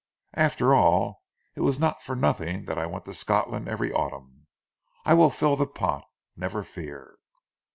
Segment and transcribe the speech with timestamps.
[0.33, 1.21] After all
[1.55, 4.47] it was not for nothing that I went to Scotland every autumn.
[5.05, 7.19] I will fill the pot, never fear."